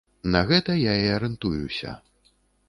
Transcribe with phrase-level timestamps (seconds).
[0.35, 1.95] На гэта я і арыентуюся.